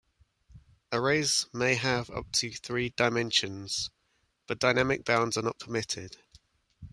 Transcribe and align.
Arrays 0.91 1.45
may 1.53 1.75
have 1.75 2.09
up 2.09 2.31
to 2.31 2.51
three 2.51 2.89
dimensions, 2.89 3.91
but 4.47 4.57
dynamic 4.57 5.05
bounds 5.05 5.37
are 5.37 5.43
not 5.43 5.59
permitted. 5.59 6.17